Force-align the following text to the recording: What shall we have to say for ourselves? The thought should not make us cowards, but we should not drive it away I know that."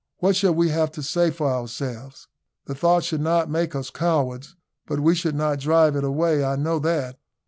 What 0.17 0.35
shall 0.35 0.55
we 0.55 0.69
have 0.69 0.89
to 0.93 1.03
say 1.03 1.29
for 1.29 1.45
ourselves? 1.47 2.27
The 2.65 2.73
thought 2.73 3.03
should 3.03 3.21
not 3.21 3.51
make 3.51 3.75
us 3.75 3.91
cowards, 3.91 4.55
but 4.87 4.99
we 4.99 5.13
should 5.13 5.35
not 5.35 5.59
drive 5.59 5.95
it 5.95 6.03
away 6.03 6.43
I 6.43 6.55
know 6.55 6.79
that." 6.79 7.19